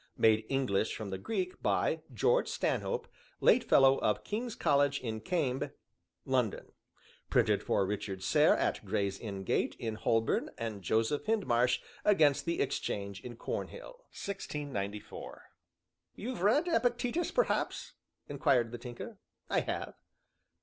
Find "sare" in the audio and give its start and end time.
8.23-8.57